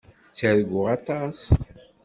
Ttarguɣ 0.31 0.85
aṭas. 0.95 1.41